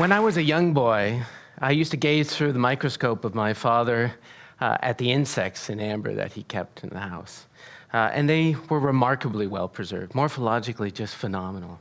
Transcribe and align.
When 0.00 0.12
I 0.12 0.20
was 0.20 0.38
a 0.38 0.42
young 0.42 0.72
boy, 0.72 1.22
I 1.58 1.72
used 1.72 1.90
to 1.90 1.98
gaze 1.98 2.34
through 2.34 2.54
the 2.54 2.58
microscope 2.58 3.22
of 3.22 3.34
my 3.34 3.52
father 3.52 4.14
uh, 4.58 4.78
at 4.80 4.96
the 4.96 5.12
insects 5.12 5.68
in 5.68 5.78
amber 5.78 6.14
that 6.14 6.32
he 6.32 6.42
kept 6.44 6.82
in 6.82 6.88
the 6.88 7.00
house. 7.00 7.44
Uh, 7.92 8.08
and 8.14 8.26
they 8.26 8.56
were 8.70 8.80
remarkably 8.80 9.46
well 9.46 9.68
preserved, 9.68 10.14
morphologically 10.14 10.90
just 10.90 11.16
phenomenal. 11.16 11.78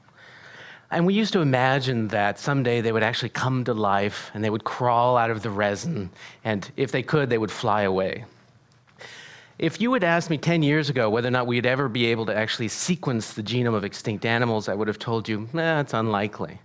And 0.92 1.05
we 1.05 1.14
used 1.14 1.32
to 1.32 1.39
imagine 1.39 2.10
that 2.10 2.38
someday 2.38 2.82
they 2.82 2.92
would 2.92 3.04
actually 3.04 3.29
come 3.29 3.64
to 3.64 3.74
life 3.74 4.32
and 4.33 4.43
they 4.43 4.50
would 4.50 4.65
crawl 4.65 5.15
out 5.15 5.32
of 5.32 5.42
the 5.42 5.50
resin, 5.50 6.10
and 6.43 6.70
if 6.75 6.92
they 6.92 7.01
could, 7.01 7.29
they 7.29 7.38
would 7.38 7.51
fly 7.51 7.83
away. 7.83 8.25
If 9.60 9.79
you 9.79 9.93
had 9.93 10.04
asked 10.04 10.29
me 10.29 10.38
10 10.38 10.61
years 10.61 10.89
ago 10.89 11.10
whether 11.10 11.29
or 11.29 11.32
not 11.32 11.47
we'd 11.47 11.65
ever 11.65 11.88
be 11.88 12.07
able 12.07 12.25
to 12.25 12.36
actually 12.36 12.68
sequence 12.68 13.32
the 13.32 13.43
genome 13.43 13.75
of 13.75 13.86
extinct 13.86 14.25
animals, 14.25 14.68
I 14.68 14.74
would 14.74 14.89
have 14.89 15.00
told 15.00 15.29
you, 15.29 15.47
eh, 15.54 15.79
it's 15.79 15.93
unlikely. 15.93 16.60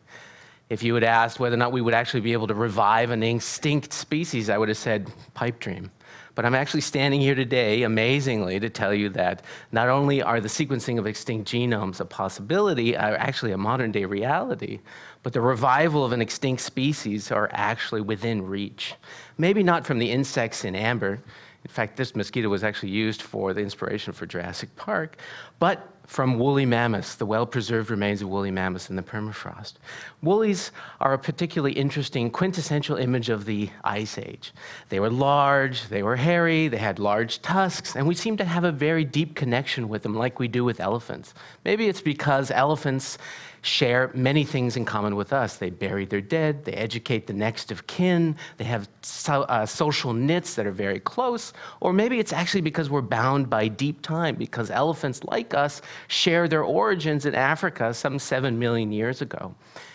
If 0.71 0.83
you 0.83 0.95
had 0.95 1.05
asked 1.05 1.39
whether 1.39 1.55
or 1.55 1.59
not 1.59 1.73
we 1.73 1.83
would 1.83 1.95
actually 1.95 2.23
be 2.23 2.33
able 2.33 2.47
to 2.47 2.55
revive 2.55 3.11
an 3.11 3.23
extinct 3.23 3.93
species, 3.93 4.49
I 4.49 4.57
would 4.57 4.69
have 4.69 4.79
said 4.79 5.13
pipe 5.35 5.59
dream. 5.59 5.91
But 6.35 6.45
I'm 6.45 6.55
actually 6.55 6.81
standing 6.81 7.21
here 7.21 7.35
today, 7.35 7.83
amazingly, 7.83 8.59
to 8.59 8.69
tell 8.69 8.93
you 8.93 9.09
that 9.11 9.43
not 9.71 9.89
only 9.89 10.21
are 10.21 10.41
the 10.41 10.49
sequencing 10.49 10.99
of 10.99 11.07
extinct 11.07 11.49
genomes 11.49 12.01
a 12.01 12.05
possibility, 12.05 12.97
are 12.97 13.15
actually 13.15 13.53
a 13.53 13.59
modern 13.59 13.93
day 13.93 14.05
reality, 14.05 14.81
but 15.23 15.33
the 15.33 15.41
revival 15.41 16.05
of 16.05 16.13
an 16.13 16.21
extinct 16.21 16.63
species 16.63 17.31
are 17.31 17.51
actually 17.53 18.01
within 18.01 18.45
reach. 18.45 18.95
Maybe 19.39 19.63
not 19.63 19.87
from 19.87 19.99
the 19.99 20.11
insects 20.11 20.65
in 20.65 20.75
amber, 20.75 21.21
in 21.65 21.71
fact, 21.71 21.97
this 21.97 22.15
mosquito 22.15 22.49
was 22.49 22.63
actually 22.63 22.91
used 22.91 23.23
for 23.23 23.55
the 23.55 23.63
inspiration 23.63 24.13
for 24.13 24.27
Jurassic 24.27 24.75
Park, 24.77 25.17
but 25.59 25.94
from 26.07 26.39
woolly 26.39 26.67
mammoths, 26.67 27.15
the 27.15 27.27
well-preserved 27.27 27.91
remains 27.91 28.21
of 28.21 28.29
woolly 28.29 28.51
mammoths 28.51 28.91
in 28.91 28.97
the 28.97 29.03
permafrost. 29.03 29.75
Woolies 30.23 30.71
are 31.01 31.15
a 31.15 31.19
particularly 31.19 31.73
interesting 31.73 32.31
quintessential 32.31 32.97
image 32.97 33.31
of 33.31 33.47
the 33.47 33.71
Ice 33.85 34.19
Age. 34.19 34.53
They 34.91 35.01
were 35.01 35.11
large, 35.11 35.89
they 35.89 36.03
were 36.03 36.17
hairy, 36.17 36.69
they 36.69 36.77
had 36.77 36.99
large 36.99 37.41
tusks, 37.43 37.97
and 37.97 38.07
we 38.07 38.15
seem 38.15 38.37
to 38.37 38.45
have 38.45 38.65
a 38.65 38.73
very 38.73 39.05
deep 39.05 39.35
connection 39.35 39.89
with 39.89 40.03
them 40.03 40.15
like 40.15 40.39
we 40.39 40.49
do 40.49 40.65
with 40.65 40.81
elephants. 40.81 41.35
Maybe 41.65 41.89
it's 41.89 42.03
because 42.03 42.51
elephants 42.51 43.19
share 43.65 44.11
many 44.15 44.45
things 44.45 44.77
in 44.77 44.85
common 44.85 45.17
with 45.17 45.33
us. 45.33 45.57
They 45.57 45.71
bury 45.71 46.05
their 46.05 46.21
dead, 46.21 46.67
they 46.67 46.75
educate 46.75 47.27
the 47.27 47.33
next 47.33 47.73
of 47.73 47.87
kin, 47.87 48.37
they 48.59 48.65
have 48.65 48.89
so, 49.01 49.43
uh, 49.45 49.65
social 49.65 50.13
knits 50.13 50.55
that 50.55 50.67
are 50.67 50.71
very 50.71 51.01
close, 51.01 51.55
or 51.81 51.93
maybe 51.95 52.19
it's 52.19 52.33
actually 52.33 52.61
because 52.61 52.91
we're 52.91 53.01
bound 53.01 53.49
by 53.49 53.69
deep 53.69 54.03
time, 54.03 54.37
because 54.37 54.71
elephants, 54.71 55.25
like 55.25 55.55
us, 55.55 55.81
share 56.09 56.49
their 56.49 56.63
origins 56.63 57.27
in 57.27 57.35
Africa 57.35 57.93
some 57.95 58.19
seven 58.19 58.59
million 58.59 58.93
years 58.93 59.23
ago. 59.23 59.55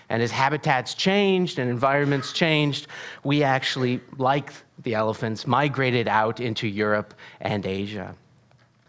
And 0.10 0.24
as 0.24 0.32
habitats 0.32 0.96
changed 0.96 1.60
and 1.60 1.70
environments 1.70 2.34
changed, 2.34 2.88
we 3.24 3.44
actually, 3.44 4.02
like 4.18 4.52
the 4.84 4.96
elephants, 4.96 5.46
migrated 5.46 6.08
out 6.08 6.40
into 6.40 6.68
Europe 6.68 7.14
and 7.42 7.66
Asia. 7.66 8.16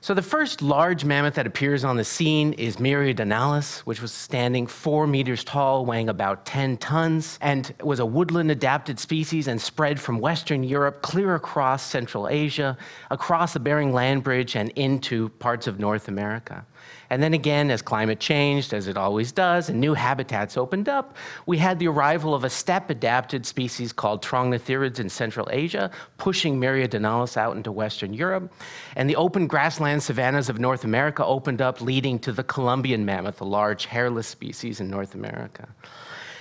So 0.02 0.14
the 0.14 0.22
first 0.22 0.62
large 0.62 1.04
mammoth 1.04 1.34
that 1.34 1.46
appears 1.46 1.84
on 1.84 1.98
the 1.98 2.04
scene 2.04 2.54
is 2.54 2.76
Meridionalis, 2.78 3.80
which 3.80 4.00
was 4.00 4.12
standing 4.12 4.66
four 4.66 5.06
meters 5.06 5.44
tall, 5.44 5.84
weighing 5.84 6.08
about 6.08 6.46
10 6.46 6.78
tons, 6.78 7.38
and 7.42 7.74
was 7.82 8.00
a 8.00 8.06
woodland 8.06 8.50
adapted 8.50 8.98
species 8.98 9.46
and 9.46 9.60
spread 9.60 10.00
from 10.00 10.18
Western 10.18 10.64
Europe 10.64 11.02
clear 11.02 11.34
across 11.34 11.82
Central 11.82 12.28
Asia, 12.28 12.78
across 13.10 13.52
the 13.52 13.60
Bering 13.60 13.92
Land 13.92 14.22
Bridge, 14.22 14.56
and 14.56 14.70
into 14.70 15.28
parts 15.38 15.66
of 15.66 15.78
North 15.78 16.08
America. 16.08 16.64
And 17.10 17.22
then 17.22 17.34
again, 17.34 17.70
as 17.70 17.82
climate 17.82 18.20
changed, 18.20 18.72
as 18.72 18.86
it 18.86 18.96
always 18.96 19.32
does, 19.32 19.68
and 19.68 19.80
new 19.80 19.94
habitats 19.94 20.56
opened 20.56 20.88
up, 20.88 21.16
we 21.46 21.58
had 21.58 21.78
the 21.78 21.88
arrival 21.88 22.34
of 22.34 22.44
a 22.44 22.50
steppe-adapted 22.50 23.44
species 23.44 23.92
called 23.92 24.22
Trogontherii 24.22 24.98
in 25.00 25.08
Central 25.08 25.48
Asia, 25.50 25.90
pushing 26.18 26.60
Meridionalis 26.60 27.36
out 27.36 27.56
into 27.56 27.72
Western 27.72 28.14
Europe. 28.14 28.52
And 28.94 29.10
the 29.10 29.16
open 29.16 29.46
grassland 29.46 30.02
savannas 30.02 30.48
of 30.48 30.58
North 30.58 30.84
America 30.84 31.24
opened 31.24 31.60
up, 31.60 31.80
leading 31.80 32.18
to 32.20 32.32
the 32.32 32.44
Columbian 32.44 33.04
mammoth, 33.04 33.40
a 33.40 33.44
large 33.44 33.86
hairless 33.86 34.26
species 34.26 34.80
in 34.80 34.88
North 34.88 35.14
America. 35.14 35.68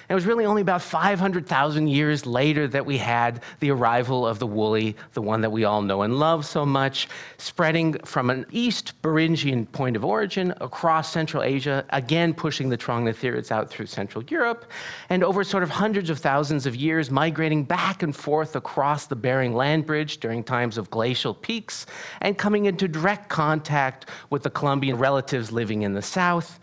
It 0.10 0.16
was 0.16 0.26
really 0.26 0.46
only 0.46 0.64
about 0.64 0.82
500,000 0.82 1.88
years 1.88 2.26
later 2.26 2.68
that 2.68 2.84
we 2.84 2.98
had 2.98 3.44
the 3.60 3.70
arrival 3.70 4.26
of 4.26 4.40
the 4.40 4.48
woolly, 4.48 4.96
the 5.14 5.22
one 5.22 5.42
that 5.42 5.52
we 5.52 5.66
all 5.66 5.84
know 5.84 6.02
and 6.02 6.18
love 6.18 6.48
so 6.48 6.66
much, 6.66 7.08
spreading 7.38 7.94
from 8.06 8.32
an 8.32 8.48
East 8.50 9.00
Beringian 9.04 9.72
point 9.72 9.96
of 9.96 10.04
origin 10.04 10.52
across 10.62 11.12
Central 11.12 11.44
Asia, 11.44 11.86
again 11.92 12.34
pushing 12.34 12.70
the 12.70 12.78
Trogontherii 12.78 13.52
out 13.52 13.70
through 13.70 13.86
Central 13.86 14.24
Europe, 14.26 14.66
and 15.10 15.24
over 15.24 15.44
sort 15.44 15.62
of 15.62 15.70
hundreds 15.70 16.10
of 16.10 16.18
thousands 16.18 16.66
of 16.66 16.76
years 16.76 17.12
migrating 17.12 17.64
back 17.64 18.02
and 18.02 18.16
forth 18.16 18.56
across 18.56 19.06
the 19.06 19.16
Bering 19.16 19.54
Land 19.54 19.86
Bridge 19.86 20.18
during 20.18 20.44
times 20.44 20.80
of 20.80 20.90
glacial 20.90 21.36
peaks, 21.36 21.86
and 22.22 22.36
coming 22.36 22.66
into 22.66 22.88
direct 22.88 23.30
contact 23.30 24.08
with 24.32 24.42
the 24.42 24.50
Columbian 24.50 24.98
relatives 24.98 25.52
living 25.52 25.84
in 25.84 25.94
the 25.94 26.02
south. 26.02 26.60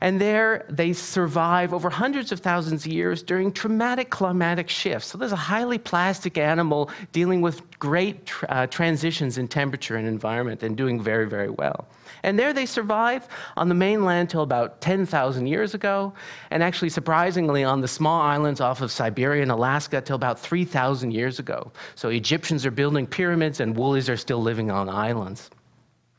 And 0.00 0.20
there 0.20 0.64
they 0.68 0.92
survive 0.92 1.74
over 1.74 1.90
hundreds 1.90 2.30
of 2.30 2.38
thousands 2.40 2.86
years 2.88 3.22
during 3.22 3.52
traumatic 3.52 4.10
climatic 4.10 4.68
shifts. 4.68 5.08
So 5.08 5.18
there's 5.18 5.32
a 5.32 5.36
highly 5.36 5.78
plastic 5.78 6.38
animal 6.38 6.90
dealing 7.12 7.40
with 7.40 7.62
great 7.78 8.32
uh, 8.48 8.66
transitions 8.66 9.38
in 9.38 9.48
temperature 9.48 9.96
and 9.96 10.08
environment 10.08 10.62
and 10.62 10.76
doing 10.76 11.00
very, 11.00 11.28
very 11.28 11.50
well. 11.50 11.86
And 12.22 12.38
there 12.38 12.52
they 12.52 12.66
survive 12.66 13.28
on 13.56 13.68
the 13.68 13.74
mainland 13.74 14.30
till 14.30 14.42
about 14.42 14.80
10,000 14.80 15.46
years 15.46 15.74
ago, 15.74 16.12
and 16.50 16.62
actually 16.62 16.88
surprisingly 16.88 17.64
on 17.64 17.80
the 17.80 17.88
small 17.88 18.20
islands 18.20 18.60
off 18.60 18.80
of 18.80 18.90
Siberia 18.90 19.42
and 19.42 19.50
Alaska 19.50 20.00
till 20.00 20.16
about 20.16 20.38
3,000 20.38 21.10
years 21.12 21.38
ago. 21.38 21.70
So 21.94 22.08
Egyptians 22.08 22.66
are 22.66 22.70
building 22.70 23.06
pyramids 23.06 23.60
and 23.60 23.76
woolies 23.76 24.08
are 24.08 24.16
still 24.16 24.42
living 24.42 24.70
on 24.70 24.88
islands. 24.88 25.50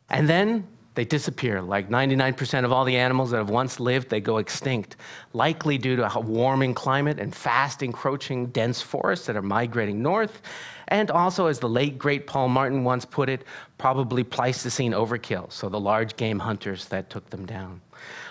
And 0.09 0.27
then 0.29 0.67
they 0.99 1.05
disappear. 1.05 1.61
Like 1.61 1.87
99% 1.87 2.65
of 2.65 2.73
all 2.73 2.83
the 2.83 2.97
animals 2.97 3.31
that 3.31 3.37
have 3.37 3.49
once 3.49 3.79
lived, 3.79 4.09
they 4.09 4.19
go 4.19 4.35
extinct, 4.35 4.97
likely 5.31 5.77
due 5.77 5.95
to 5.95 6.13
a 6.13 6.19
warming 6.19 6.73
climate 6.73 7.19
and 7.19 7.33
fast 7.33 7.81
encroaching 7.81 8.47
dense 8.47 8.81
forests 8.81 9.25
that 9.27 9.37
are 9.37 9.41
migrating 9.41 10.01
north. 10.01 10.41
And 10.89 11.11
also, 11.11 11.45
as 11.45 11.59
the 11.59 11.69
late 11.69 11.97
great 11.97 12.27
Paul 12.27 12.49
Martin 12.49 12.83
once 12.83 13.05
put 13.05 13.29
it, 13.29 13.43
probably 13.77 14.23
Pleistocene 14.23 14.91
overkill, 14.91 15.51
so 15.51 15.69
the 15.69 15.79
large 15.79 16.15
game 16.15 16.39
hunters 16.39 16.85
that 16.85 17.09
took 17.09 17.29
them 17.29 17.45
down. 17.45 17.81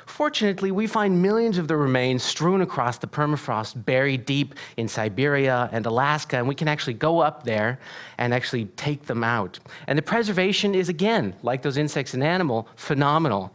Fortunately, 0.07 0.71
we 0.73 0.87
find 0.87 1.23
millions 1.23 1.59
of 1.59 1.69
the 1.69 1.77
remains 1.77 2.23
strewn 2.25 2.63
across 2.63 2.99
the 2.99 3.07
permafrost, 3.07 3.85
buried 3.85 4.25
deep 4.25 4.55
in 4.77 4.89
Siberia 4.89 5.69
and 5.71 5.87
Alaska, 5.87 6.39
and 6.39 6.49
we 6.49 6.55
can 6.55 6.67
actually 6.67 6.95
go 6.95 7.21
up 7.21 7.45
there 7.45 7.79
and 8.17 8.35
actually 8.35 8.65
take 8.77 9.07
them 9.07 9.23
out. 9.23 9.61
And 9.87 9.97
the 9.97 10.03
preservation 10.03 10.75
is, 10.75 10.89
again, 10.89 11.35
like 11.43 11.63
those 11.63 11.77
insects 11.77 12.15
and 12.15 12.25
animal, 12.25 12.69
phenomenal. 12.75 13.55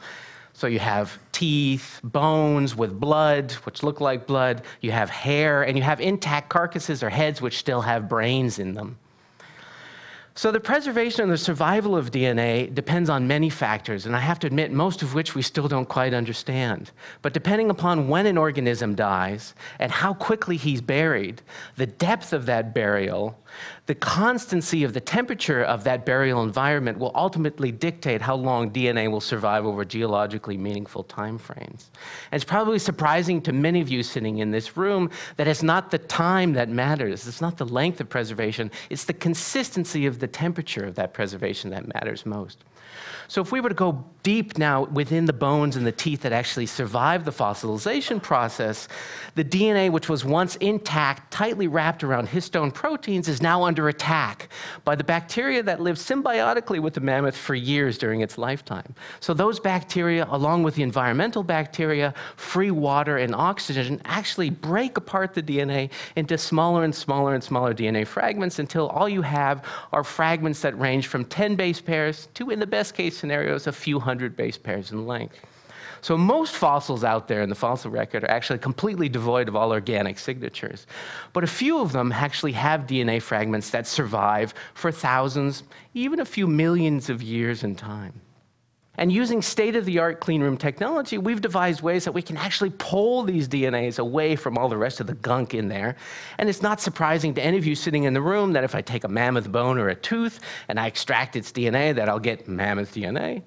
So 0.54 0.68
you 0.68 0.80
have 0.80 1.18
teeth, 1.32 2.00
bones 2.04 2.76
with 2.76 3.00
blood, 3.00 3.52
which 3.64 3.82
look 3.82 4.00
like 4.00 4.28
blood, 4.28 4.62
you 4.82 4.92
have 4.92 5.10
hair, 5.10 5.64
and 5.64 5.76
you 5.76 5.84
have 5.84 6.00
intact 6.00 6.50
carcasses 6.50 7.02
or 7.02 7.10
heads 7.10 7.42
which 7.42 7.58
still 7.58 7.82
have 7.82 8.08
brains 8.08 8.60
in 8.60 8.74
them. 8.74 8.98
So 10.36 10.52
the 10.52 10.60
preservation 10.60 11.22
and 11.22 11.32
the 11.32 11.38
survival 11.38 11.96
of 11.96 12.10
DNA 12.10 12.74
depends 12.74 13.08
on 13.08 13.28
many 13.28 13.52
factors, 13.52 14.08
and 14.08 14.16
I 14.16 14.20
have 14.20 14.40
to 14.40 14.48
admit, 14.48 14.72
most 14.72 15.04
of 15.04 15.14
which 15.14 15.36
we 15.36 15.44
still 15.44 15.68
don't 15.68 15.88
quite 15.88 16.12
understand. 16.12 16.90
But 17.22 17.34
depending 17.34 17.70
upon 17.70 18.08
when 18.08 18.26
an 18.26 18.38
organism 18.38 18.96
dies 18.96 19.54
and 19.78 19.92
how 19.92 20.16
quickly 20.16 20.58
he's 20.58 20.82
buried, 20.82 21.44
the 21.76 21.86
depth 21.86 22.34
of 22.34 22.48
that 22.48 22.74
burial, 22.74 23.38
the 23.86 23.96
constancy 23.96 24.84
of 24.84 24.94
the 24.94 25.02
temperature 25.02 25.64
of 25.64 25.84
that 25.84 26.06
burial 26.06 26.42
environment 26.42 26.98
will 26.98 27.12
ultimately 27.14 27.72
dictate 27.72 28.22
how 28.22 28.36
long 28.36 28.72
DNA 28.72 29.12
will 29.12 29.22
survive 29.22 29.66
over 29.66 29.84
geologically 29.84 30.58
meaningful 30.58 31.04
time 31.04 31.38
frames. 31.38 31.92
And 32.32 32.42
it's 32.42 32.50
probably 32.50 32.80
surprising 32.80 33.42
to 33.42 33.54
many 33.54 33.82
of 33.82 33.90
you 33.90 34.02
sitting 34.02 34.40
in 34.40 34.52
this 34.52 34.78
room 34.78 35.10
that 35.36 35.48
it's 35.48 35.64
not 35.64 35.92
the 35.92 35.98
time 35.98 36.54
that 36.54 36.70
matters, 36.70 37.28
it's 37.28 37.42
not 37.42 37.58
the 37.58 37.66
length 37.66 38.00
of 38.00 38.10
preservation, 38.10 38.72
it's 38.90 39.04
the 39.04 39.14
consistency 39.14 40.06
of 40.06 40.20
the 40.24 40.28
temperature 40.28 40.86
of 40.86 40.96
that 40.96 41.14
preservation 41.14 41.70
that 41.72 41.86
matters 41.94 42.26
most. 42.26 42.64
So 43.28 43.42
if 43.42 43.52
we 43.52 43.62
were 43.62 43.70
to 43.70 43.76
go 43.76 44.06
deep 44.22 44.58
now 44.58 44.86
within 44.86 45.26
the 45.26 45.34
bones 45.34 45.76
and 45.76 45.86
the 45.86 45.92
teeth 45.92 46.22
that 46.22 46.32
actually 46.32 46.66
survived 46.66 47.26
the 47.26 47.32
fossilization 47.32 48.22
process, 48.22 48.88
the 49.36 49.44
DNA, 49.44 49.92
which 49.92 50.08
was 50.08 50.24
once 50.24 50.56
intact, 50.58 51.32
tightly 51.32 51.68
wrapped 51.68 52.04
around 52.04 52.28
histone 52.28 52.74
proteins, 52.74 53.28
is 53.28 53.42
now 53.42 53.64
under 53.64 53.90
attack 53.90 54.50
by 54.86 54.96
the 54.96 55.04
bacteria 55.04 55.64
that 55.64 55.82
lived 55.82 56.00
symbiotically 56.00 56.80
with 56.80 56.94
the 56.94 57.02
mammoth 57.02 57.36
for 57.36 57.56
years 57.56 57.98
during 57.98 58.22
its 58.22 58.38
lifetime. 58.38 58.94
So 59.20 59.34
those 59.34 59.60
bacteria, 59.60 60.28
along 60.30 60.64
with 60.64 60.76
the 60.76 60.84
environmental 60.84 61.44
bacteria, 61.44 62.14
free 62.36 62.72
water 62.72 63.18
and 63.18 63.34
oxygen, 63.34 64.02
actually 64.06 64.52
break 64.52 64.98
apart 64.98 65.34
the 65.34 65.44
DNA 65.44 65.90
into 66.16 66.38
smaller 66.38 66.84
and 66.84 66.94
smaller 66.94 67.34
and 67.34 67.44
smaller 67.44 67.74
DNA 67.74 68.06
fragments 68.06 68.60
until 68.60 68.88
all 68.90 69.10
you 69.10 69.22
have 69.22 69.66
are 69.92 70.04
fragments 70.14 70.62
that 70.62 70.80
range 70.80 71.08
from 71.08 71.26
10 71.26 71.56
base 71.56 71.82
pairs 71.82 72.28
to, 72.36 72.52
in 72.52 72.60
the 72.60 72.68
best 72.68 72.94
case 72.94 73.18
scenarios, 73.18 73.68
a 73.68 73.72
few 73.72 74.00
hundred 74.00 74.38
base 74.38 74.58
pairs 74.58 74.92
in 74.92 75.08
length. 75.08 75.40
So 76.02 76.18
most 76.18 76.54
fossils 76.56 77.04
out 77.04 77.28
there 77.28 77.42
in 77.42 77.50
the 77.50 77.56
fossil 77.56 77.90
record 77.90 78.24
are 78.26 78.30
actually 78.30 78.60
completely 78.60 79.10
devoid 79.10 79.48
of 79.48 79.56
all 79.56 79.72
organic 79.72 80.20
signatures. 80.20 80.86
But 81.32 81.44
a 81.44 81.48
few 81.48 81.80
of 81.80 81.94
them 81.94 82.12
actually 82.12 82.52
have 82.52 82.82
DNA 82.82 83.22
fragments 83.22 83.70
that 83.72 83.88
survive 83.88 84.54
for 84.74 84.92
thousands, 84.92 85.64
even 85.94 86.20
a 86.20 86.26
few 86.26 86.46
millions 86.46 87.10
of 87.10 87.24
years 87.24 87.64
in 87.64 87.76
time. 87.76 88.14
And 88.96 89.12
using 89.12 89.42
state 89.42 89.76
of 89.76 89.86
the 89.86 89.98
art 89.98 90.22
cleanroom 90.22 90.60
technology, 90.60 91.18
we've 91.18 91.42
devised 91.42 91.82
ways 91.82 92.06
that 92.06 92.12
we 92.12 92.22
can 92.22 92.38
actually 92.38 92.70
pull 92.78 93.24
these 93.24 93.48
DNAs 93.48 93.98
away 93.98 94.36
from 94.36 94.56
all 94.56 94.70
the 94.70 94.78
rest 94.78 95.00
of 95.00 95.08
the 95.08 95.16
gunk 95.16 95.56
in 95.56 95.68
there. 95.68 95.96
And 96.38 96.48
it's 96.48 96.62
not 96.62 96.80
surprising 96.80 97.34
to 97.34 97.42
any 97.42 97.58
of 97.58 97.66
you 97.66 97.74
sitting 97.74 98.04
in 98.04 98.14
the 98.14 98.22
room 98.22 98.54
that 98.54 98.64
if 98.64 98.76
I 98.76 98.82
take 98.82 99.04
a 99.04 99.08
mammoth 99.08 99.52
bone 99.52 99.80
or 99.80 99.90
a 99.90 99.96
tooth 99.96 100.40
and 100.68 100.80
I 100.80 100.86
extract 100.86 101.36
its 101.36 101.52
DNA, 101.52 101.96
that 101.96 102.08
I'll 102.08 102.20
get 102.20 102.48
mammoth 102.48 102.94
DNA. 102.94 103.42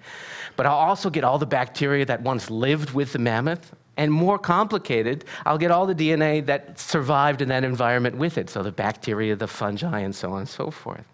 But 0.56 0.66
I'll 0.66 0.74
also 0.74 1.10
get 1.10 1.22
all 1.22 1.38
the 1.38 1.46
bacteria 1.46 2.04
that 2.06 2.22
once 2.22 2.50
lived 2.50 2.90
with 2.90 3.12
the 3.12 3.20
mammoth. 3.20 3.72
And 3.98 4.12
more 4.12 4.38
complicated, 4.38 5.24
I'll 5.46 5.58
get 5.58 5.70
all 5.70 5.86
the 5.86 5.94
DNA 5.94 6.44
that 6.46 6.78
survived 6.78 7.40
in 7.40 7.48
that 7.48 7.64
environment 7.64 8.16
with 8.16 8.36
it. 8.36 8.50
So 8.50 8.62
the 8.62 8.72
bacteria, 8.72 9.36
the 9.36 9.46
fungi, 9.46 10.00
and 10.00 10.14
so 10.14 10.32
on 10.32 10.40
and 10.40 10.48
so 10.48 10.70
forth. 10.70 11.04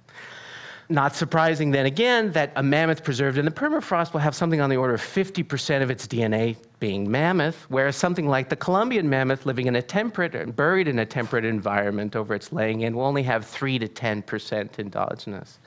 Not 0.93 1.17
surprising 1.17 1.71
then 1.71 1.87
again 1.87 2.33
that 2.33 2.53
a 2.55 2.63
mammoth 2.63 3.03
preserved 3.03 3.39
in 3.39 3.47
the 3.47 3.51
permafrost 3.51 4.13
will 4.13 4.21
have 4.21 4.35
something 4.35 4.61
on 4.61 4.69
the 4.69 4.77
order 4.77 4.93
of 4.93 5.01
50% 5.01 5.81
of 5.81 5.91
its 5.91 6.07
DNA 6.07 6.55
being 6.81 7.11
mammoth, 7.11 7.65
whereas 7.71 7.97
something 7.97 8.29
like 8.29 8.51
the 8.51 8.57
Columbian 8.57 9.09
mammoth 9.09 9.47
living 9.47 9.69
in 9.69 9.77
a 9.77 9.81
temperate 9.81 10.35
and 10.35 10.55
buried 10.55 10.89
in 10.89 10.99
a 10.99 11.07
temperate 11.07 11.47
environment 11.47 12.15
over 12.15 12.35
its 12.35 12.53
laying 12.53 12.83
in 12.83 12.95
will 12.95 13.07
only 13.07 13.23
have 13.23 13.47
3 13.47 13.79
to 13.79 13.89
10% 13.89 14.79
endogenous. 14.79 15.61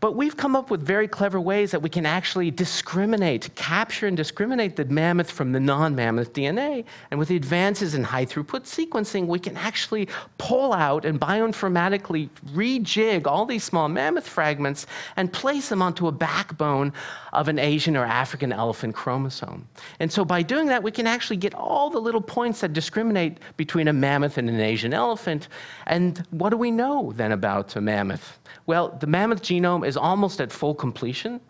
But 0.00 0.14
we've 0.14 0.36
come 0.36 0.54
up 0.54 0.70
with 0.70 0.80
very 0.80 1.08
clever 1.08 1.40
ways 1.40 1.72
that 1.72 1.82
we 1.82 1.88
can 1.88 2.06
actually 2.06 2.52
discriminate, 2.52 3.52
capture 3.56 4.06
and 4.06 4.16
discriminate 4.16 4.76
the 4.76 4.84
mammoth 4.84 5.28
from 5.28 5.50
the 5.50 5.58
non 5.58 5.96
mammoth 5.96 6.32
DNA. 6.32 6.84
And 7.10 7.18
with 7.18 7.28
the 7.28 7.36
advances 7.36 7.94
in 7.94 8.04
high 8.04 8.24
throughput 8.24 8.62
sequencing, 8.62 9.26
we 9.26 9.40
can 9.40 9.56
actually 9.56 10.08
pull 10.38 10.72
out 10.72 11.04
and 11.04 11.20
bioinformatically 11.20 12.28
rejig 12.52 13.26
all 13.26 13.44
these 13.44 13.64
small 13.64 13.88
mammoth 13.88 14.28
fragments 14.28 14.86
and 15.16 15.32
place 15.32 15.68
them 15.68 15.82
onto 15.82 16.06
a 16.06 16.12
backbone 16.12 16.92
of 17.32 17.48
an 17.48 17.58
Asian 17.58 17.96
or 17.96 18.04
African 18.04 18.52
elephant 18.52 18.94
chromosome. 18.94 19.66
And 19.98 20.12
so 20.12 20.24
by 20.24 20.42
doing 20.42 20.68
that, 20.68 20.82
we 20.82 20.92
can 20.92 21.08
actually 21.08 21.38
get 21.38 21.54
all 21.54 21.90
the 21.90 21.98
little 21.98 22.20
points 22.20 22.60
that 22.60 22.72
discriminate 22.72 23.38
between 23.56 23.88
a 23.88 23.92
mammoth 23.92 24.38
and 24.38 24.48
an 24.48 24.60
Asian 24.60 24.94
elephant. 24.94 25.48
And 25.86 26.24
what 26.30 26.50
do 26.50 26.56
we 26.56 26.70
know 26.70 27.12
then 27.16 27.32
about 27.32 27.74
a 27.74 27.80
mammoth? 27.80 28.38
Well, 28.66 28.96
the 29.00 29.06
mammoth 29.06 29.42
genome 29.42 29.86
is 29.88 29.96
almost 29.96 30.40
at 30.40 30.52
full 30.52 30.74
completion, 30.74 31.40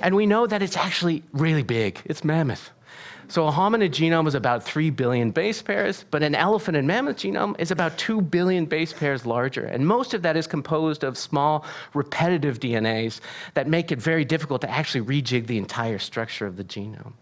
and 0.00 0.14
we 0.14 0.26
know 0.26 0.46
that 0.46 0.62
it's 0.62 0.76
actually 0.76 1.24
really 1.32 1.64
big. 1.64 2.00
It's 2.04 2.22
mammoth. 2.22 2.70
So 3.28 3.46
a 3.46 3.52
hominid 3.52 3.90
genome 3.90 4.26
is 4.26 4.34
about 4.34 4.64
3 4.64 4.90
billion 4.90 5.30
base 5.30 5.62
pairs, 5.62 6.04
but 6.10 6.24
an 6.24 6.34
elephant 6.34 6.76
and 6.76 6.88
mammoth 6.88 7.18
genome 7.18 7.54
is 7.60 7.70
about 7.70 7.96
2 7.96 8.20
billion 8.20 8.66
base 8.66 8.92
pairs 8.92 9.24
larger. 9.24 9.64
And 9.64 9.86
most 9.86 10.14
of 10.14 10.22
that 10.22 10.36
is 10.36 10.48
composed 10.48 11.04
of 11.04 11.16
small 11.16 11.64
repetitive 11.94 12.58
DNAs 12.58 13.20
that 13.54 13.68
make 13.68 13.92
it 13.92 14.02
very 14.02 14.24
difficult 14.24 14.62
to 14.62 14.70
actually 14.70 15.06
rejig 15.06 15.46
the 15.46 15.58
entire 15.58 16.00
structure 16.00 16.44
of 16.44 16.56
the 16.56 16.64
genome. 16.64 17.12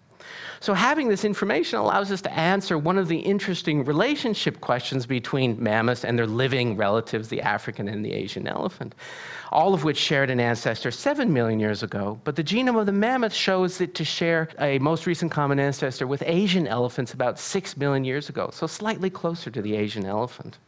So 0.61 0.75
having 0.75 1.09
this 1.09 1.25
information 1.25 1.79
allows 1.79 2.11
us 2.11 2.21
to 2.23 2.33
answer 2.33 2.77
one 2.77 2.99
of 2.99 3.09
the 3.09 3.19
interesting 3.19 3.85
relationship 3.85 4.61
questions 4.61 5.07
between 5.07 5.63
mammoths 5.63 6.05
and 6.05 6.19
their 6.19 6.27
living 6.27 6.77
relatives, 6.77 7.29
the 7.29 7.43
African 7.43 7.89
and 7.89 8.05
the 8.05 8.13
Asian 8.13 8.49
elephant, 8.49 8.95
all 9.53 9.73
of 9.73 9.85
which 9.85 9.97
shared 9.97 10.31
an 10.31 10.41
ancestor 10.41 10.91
7 10.91 11.33
million 11.33 11.61
years 11.61 11.83
ago. 11.83 12.21
But 12.25 12.37
the 12.37 12.45
genome 12.45 12.79
of 12.81 12.87
the 12.87 12.93
mammoth 12.93 13.33
shows 13.33 13.81
it 13.81 13.95
to 13.95 14.05
share 14.05 14.49
a 14.59 14.79
most 14.81 15.07
recent 15.07 15.31
common 15.31 15.61
ancestor 15.61 16.07
with 16.07 16.23
Asian 16.27 16.67
elephants 16.67 17.13
about 17.13 17.39
6 17.39 17.77
million 17.77 18.05
years 18.05 18.29
ago, 18.29 18.51
so 18.53 18.67
slightly 18.67 19.11
closer 19.11 19.51
to 19.51 19.63
the 19.63 19.77
Asian 19.77 20.05
elephant. 20.05 20.59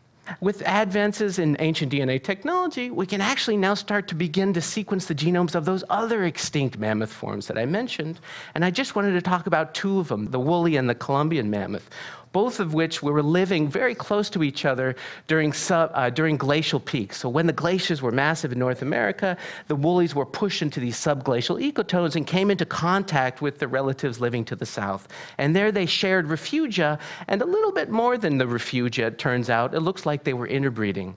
With 0.40 0.62
advances 0.66 1.38
in 1.38 1.56
ancient 1.58 1.92
DNA 1.92 2.22
technology, 2.22 2.90
we 2.90 3.06
can 3.06 3.20
actually 3.20 3.56
now 3.56 3.74
start 3.74 4.08
to 4.08 4.14
begin 4.14 4.52
to 4.54 4.60
sequence 4.60 5.06
the 5.06 5.14
genomes 5.14 5.54
of 5.54 5.64
those 5.64 5.84
other 5.90 6.24
extinct 6.24 6.78
mammoth 6.78 7.12
forms 7.12 7.46
that 7.48 7.58
I 7.58 7.66
mentioned. 7.66 8.20
And 8.54 8.64
I 8.64 8.70
just 8.70 8.94
wanted 8.94 9.12
to 9.12 9.22
talk 9.22 9.46
about 9.46 9.74
two 9.74 9.98
of 9.98 10.08
them, 10.08 10.30
the 10.30 10.40
woolly 10.40 10.76
and 10.76 10.88
the 10.88 10.94
Columbian 10.94 11.50
mammoth 11.50 11.90
both 12.32 12.60
of 12.60 12.74
which 12.74 13.02
were 13.02 13.22
living 13.22 13.68
very 13.68 13.94
close 13.94 14.30
to 14.30 14.42
each 14.42 14.64
other 14.64 14.94
during, 15.26 15.52
sub, 15.52 15.90
uh, 15.94 16.10
during 16.10 16.36
glacial 16.36 16.78
peaks. 16.78 17.18
So 17.18 17.28
when 17.28 17.46
the 17.46 17.52
glaciers 17.52 18.02
were 18.02 18.12
massive 18.12 18.52
in 18.52 18.58
North 18.58 18.82
America, 18.82 19.36
the 19.66 19.74
woolies 19.74 20.14
were 20.14 20.26
pushed 20.26 20.62
into 20.62 20.78
these 20.78 20.96
subglacial 20.96 21.60
ecotones 21.60 22.14
and 22.14 22.26
came 22.26 22.50
into 22.50 22.64
contact 22.64 23.42
with 23.42 23.58
the 23.58 23.66
relatives 23.66 24.20
living 24.20 24.44
to 24.44 24.56
the 24.56 24.66
south. 24.66 25.08
And 25.38 25.56
there 25.56 25.72
they 25.72 25.86
shared 25.86 26.28
refugia, 26.28 27.00
and 27.26 27.42
a 27.42 27.46
little 27.46 27.72
bit 27.72 27.90
more 27.90 28.16
than 28.16 28.38
the 28.38 28.44
refugia, 28.44 29.08
it 29.08 29.18
turns 29.18 29.50
out. 29.50 29.74
It 29.74 29.80
looks 29.80 30.06
like 30.06 30.19
they 30.24 30.34
were 30.34 30.46
interbreeding. 30.46 31.16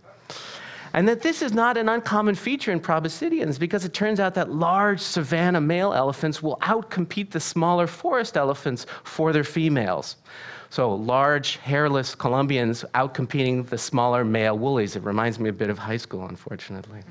And 0.93 1.07
that 1.07 1.21
this 1.21 1.41
is 1.41 1.53
not 1.53 1.75
an 1.75 1.89
uncommon 1.89 2.35
feature 2.35 2.71
in 2.71 2.79
proboscideans 2.79 3.57
because 3.57 3.83
it 3.83 3.93
turns 3.93 4.19
out 4.19 4.35
that 4.35 4.51
large 4.51 4.99
savanna 4.99 5.59
male 5.59 5.91
elephants 5.91 6.43
will 6.43 6.57
outcompete 6.57 7.31
the 7.31 7.39
smaller 7.39 7.87
forest 7.87 8.37
elephants 8.37 8.85
for 9.03 9.33
their 9.33 9.43
females. 9.43 10.17
So 10.69 10.93
large, 10.93 11.57
hairless 11.57 12.15
Columbians 12.15 12.85
outcompeting 12.93 13.67
the 13.67 13.77
smaller 13.77 14.23
male 14.23 14.57
woolies. 14.57 14.95
It 14.95 15.03
reminds 15.03 15.39
me 15.39 15.49
a 15.49 15.53
bit 15.53 15.69
of 15.69 15.79
high 15.79 15.97
school, 15.97 16.25
unfortunately. 16.27 17.01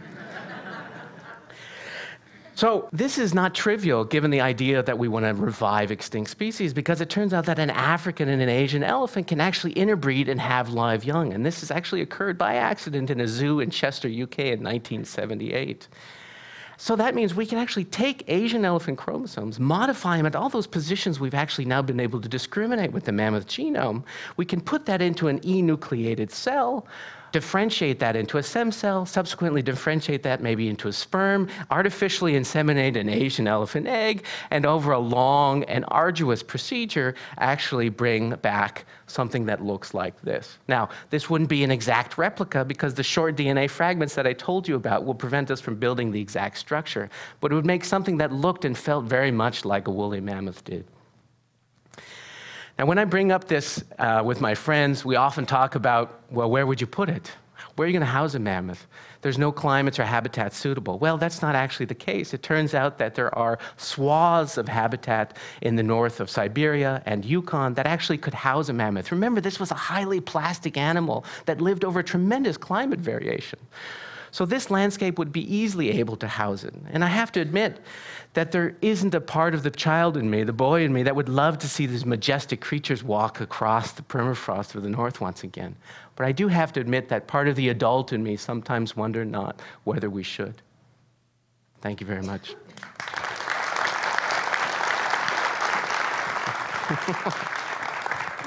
So, 2.55 2.89
this 2.93 3.17
is 3.17 3.33
not 3.33 3.55
trivial 3.55 4.05
given 4.05 4.31
the 4.31 4.43
idea 4.43 4.83
that 4.83 4.99
we 4.99 5.09
want 5.09 5.25
to 5.25 5.33
revive 5.33 5.91
extinct 5.91 6.31
species 6.31 6.75
because 6.75 7.01
it 7.01 7.09
turns 7.09 7.33
out 7.33 7.47
that 7.47 7.59
an 7.59 7.71
African 7.71 8.29
and 8.29 8.43
an 8.43 8.51
Asian 8.51 8.85
elephant 8.85 9.27
can 9.27 9.41
actually 9.41 9.73
interbreed 9.73 10.29
and 10.29 10.39
have 10.39 10.69
live 10.69 11.03
young. 11.03 11.33
And 11.33 11.47
this 11.47 11.61
has 11.61 11.71
actually 11.71 12.03
occurred 12.03 12.37
by 12.37 12.57
accident 12.57 13.11
in 13.11 13.21
a 13.21 13.27
zoo 13.27 13.61
in 13.61 13.71
Chester, 13.71 14.07
UK 14.07 14.39
in 14.41 14.63
1978. 14.63 15.89
So 16.77 16.97
that 16.97 17.15
means 17.15 17.35
we 17.35 17.47
can 17.47 17.59
actually 17.59 17.85
take 17.85 18.25
Asian 18.29 18.65
elephant 18.65 18.99
chromosomes, 18.99 19.59
modify 19.59 20.17
them 20.17 20.27
at 20.27 20.37
all 20.37 20.49
those 20.49 20.67
positions 20.67 21.21
we've 21.21 21.33
actually 21.33 21.65
now 21.65 21.81
been 21.81 22.01
able 22.01 22.21
to 22.21 22.29
discriminate 22.29 22.93
with 22.93 23.05
the 23.05 23.13
mammoth 23.13 23.47
genome. 23.47 24.05
We 24.37 24.45
can 24.45 24.61
put 24.61 24.85
that 24.87 25.01
into 25.01 25.29
an 25.29 25.39
enucleated 25.41 26.31
cell 26.31 26.87
differentiate 27.33 27.99
that 27.99 28.15
into 28.15 28.39
a 28.39 28.43
stem 28.43 28.71
cell, 28.71 29.05
subsequently 29.07 29.63
differentiate 29.63 30.23
that 30.23 30.43
maybe 30.43 30.69
into 30.69 30.89
a 30.89 30.93
sperm, 30.93 31.49
artificially 31.71 32.35
inseminate 32.35 32.97
an 32.97 33.09
Asian 33.09 33.49
elephant 33.49 33.87
egg, 33.87 34.25
and 34.51 34.65
over 34.67 34.93
a 34.93 34.99
long 34.99 35.65
and 35.65 35.85
arduous 35.89 36.43
procedure, 36.43 37.15
actually 37.39 37.89
bring 37.89 38.35
back 38.37 38.85
something 39.07 39.47
that 39.47 39.65
looks 39.65 39.95
like 39.95 40.21
this. 40.23 40.59
Now, 40.69 40.89
this 41.11 41.29
wouldn't 41.29 41.51
be 41.51 41.65
an 41.65 41.71
exact 41.71 42.19
replica 42.19 42.65
because 42.65 42.95
the 42.95 43.03
short 43.03 43.37
DNA 43.37 43.69
fragments 43.69 44.15
that 44.15 44.27
I 44.27 44.33
told 44.33 44.69
you 44.69 44.77
about 44.77 45.05
will 45.05 45.15
prevent 45.15 45.51
us 45.51 45.61
from 45.61 45.77
building 45.77 46.13
the 46.13 46.21
exact 46.21 46.59
structure, 46.59 47.11
but 47.41 47.53
it 47.53 47.55
would 47.55 47.67
make 47.67 47.85
something 47.85 48.19
that 48.19 48.33
looked 48.33 48.65
and 48.65 48.77
felt 48.77 49.05
very 49.05 49.31
much 49.31 49.65
like 49.65 49.89
a 49.89 49.91
woolly 49.91 50.21
mammoth 50.21 50.65
did. 50.65 50.85
Now, 52.79 52.87
when 52.87 52.99
I 52.99 53.05
bring 53.05 53.33
up 53.33 53.49
this 53.49 53.85
uh, 53.99 54.23
with 54.25 54.41
my 54.41 54.55
friends, 54.55 55.05
we 55.05 55.17
often 55.17 55.47
talk 55.47 55.75
about, 55.75 56.21
well, 56.31 56.51
where 56.51 56.67
would 56.67 56.81
you 56.81 56.87
put 56.87 57.09
it? 57.09 57.31
Where 57.77 57.87
are 57.87 57.89
you 57.89 57.93
going 57.93 58.07
to 58.07 58.13
house 58.13 58.35
a 58.35 58.39
mammoth? 58.39 58.87
There's 59.23 59.39
no 59.39 59.53
climates 59.53 59.99
or 59.99 60.05
habitats 60.05 60.57
suitable. 60.57 60.99
Well, 60.99 61.17
that's 61.17 61.41
not 61.43 61.55
actually 61.55 61.87
the 61.87 61.95
case. 61.95 62.35
It 62.35 62.43
turns 62.43 62.75
out 62.75 62.99
that 62.99 63.15
there 63.15 63.33
are 63.39 63.59
swaths 63.77 64.59
of 64.59 64.69
habitat 64.69 65.37
in 65.63 65.77
the 65.77 65.83
north 65.83 66.21
of 66.21 66.29
Siberia 66.29 67.03
and 67.07 67.25
Yukon 67.25 67.75
that 67.75 67.87
actually 67.87 68.19
could 68.19 68.35
house 68.35 68.69
a 68.69 68.73
mammoth. 68.73 69.13
Remember, 69.13 69.41
this 69.41 69.61
was 69.61 69.71
a 69.71 69.77
highly 69.77 70.21
plastic 70.21 70.77
animal 70.77 71.25
that 71.47 71.61
lived 71.61 71.85
over 71.85 72.03
tremendous 72.03 72.57
climate 72.57 72.99
variation. 72.99 73.59
So 74.33 74.47
this 74.47 74.71
landscape 74.71 75.19
would 75.19 75.31
be 75.31 75.55
easily 75.55 75.91
able 75.91 76.17
to 76.17 76.27
house 76.27 76.65
it. 76.65 76.75
And 76.91 77.05
I 77.05 77.09
have 77.09 77.31
to 77.33 77.41
admit 77.41 77.81
that 78.33 78.51
there 78.51 78.75
isn't 78.81 79.15
a 79.15 79.21
part 79.21 79.55
of 79.55 79.63
the 79.63 79.71
child 79.71 80.17
in 80.17 80.31
me, 80.31 80.43
the 80.43 80.55
boy 80.55 80.85
in 80.85 80.93
me, 80.93 81.03
that 81.03 81.15
would 81.15 81.29
love 81.29 81.59
to 81.59 81.69
see 81.69 81.85
these 81.85 82.07
majestic 82.07 82.63
creatures 82.63 83.05
walk 83.05 83.43
across 83.43 83.93
the 83.93 84.01
permafrost 84.01 84.75
of 84.75 84.83
the 84.83 84.89
north 84.89 85.21
once 85.21 85.45
again. 85.45 85.77
But 86.17 86.27
I 86.27 86.33
do 86.33 86.49
have 86.49 86.73
to 86.73 86.81
admit 86.81 87.11
that 87.11 87.27
part 87.27 87.47
of 87.47 87.57
the 87.57 87.69
adult 87.69 88.15
in 88.15 88.23
me 88.23 88.37
sometimes 88.37 88.97
wonder 88.97 89.23
not 89.23 89.61
whether 89.85 90.09
we 90.09 90.23
should. 90.23 90.63
Thank 91.83 92.01
you 92.01 92.07
very 92.07 92.23
much. 92.23 92.55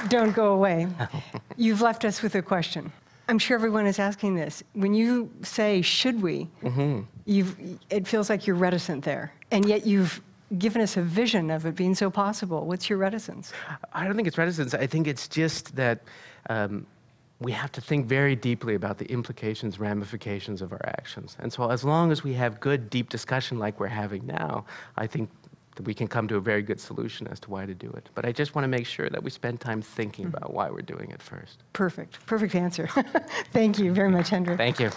Don't 0.09 0.35
go 0.35 0.53
away. 0.53 0.87
You've 1.57 1.81
left 1.81 2.05
us 2.05 2.23
with 2.23 2.33
a 2.33 2.41
question. 2.41 2.91
I'm 3.27 3.39
sure 3.39 3.55
everyone 3.55 3.85
is 3.85 3.99
asking 3.99 4.35
this. 4.35 4.63
When 4.73 4.93
you 4.93 5.31
say, 5.41 5.81
should 5.81 6.21
we, 6.21 6.47
mm-hmm. 6.63 7.75
it 7.89 8.07
feels 8.07 8.29
like 8.29 8.45
you're 8.45 8.55
reticent 8.55 9.03
there. 9.03 9.33
And 9.51 9.65
yet 9.65 9.85
you've 9.85 10.21
given 10.57 10.81
us 10.81 10.95
a 10.95 11.01
vision 11.01 11.49
of 11.49 11.65
it 11.65 11.75
being 11.75 11.95
so 11.95 12.09
possible. 12.09 12.65
What's 12.65 12.89
your 12.89 12.99
reticence? 12.99 13.51
I 13.93 14.05
don't 14.05 14.15
think 14.15 14.27
it's 14.27 14.37
reticence. 14.37 14.73
I 14.73 14.85
think 14.87 15.07
it's 15.07 15.27
just 15.27 15.75
that 15.75 16.01
um, 16.49 16.85
we 17.39 17.51
have 17.51 17.71
to 17.73 17.81
think 17.81 18.05
very 18.05 18.35
deeply 18.35 18.75
about 18.75 18.97
the 18.97 19.05
implications, 19.05 19.79
ramifications 19.79 20.61
of 20.61 20.71
our 20.71 20.85
actions. 20.85 21.35
And 21.39 21.51
so, 21.51 21.69
as 21.69 21.83
long 21.83 22.11
as 22.11 22.23
we 22.23 22.33
have 22.33 22.59
good, 22.59 22.89
deep 22.89 23.09
discussion 23.09 23.59
like 23.59 23.79
we're 23.79 23.87
having 23.87 24.25
now, 24.25 24.65
I 24.97 25.07
think 25.07 25.29
we 25.83 25.93
can 25.93 26.07
come 26.07 26.27
to 26.27 26.35
a 26.37 26.41
very 26.41 26.61
good 26.61 26.79
solution 26.79 27.27
as 27.27 27.39
to 27.41 27.49
why 27.49 27.65
to 27.65 27.73
do 27.73 27.89
it. 27.91 28.09
But 28.15 28.25
I 28.25 28.31
just 28.31 28.55
want 28.55 28.63
to 28.63 28.69
make 28.69 28.85
sure 28.85 29.09
that 29.09 29.23
we 29.23 29.29
spend 29.29 29.59
time 29.59 29.81
thinking 29.81 30.25
about 30.25 30.53
why 30.53 30.69
we're 30.69 30.81
doing 30.81 31.11
it 31.11 31.21
first. 31.21 31.63
Perfect. 31.73 32.25
Perfect 32.25 32.55
answer. 32.55 32.87
Thank 33.51 33.79
you 33.79 33.93
very 33.93 34.09
much, 34.09 34.29
Hendrik. 34.29 34.57
Thank 34.57 34.79
you. 34.79 34.91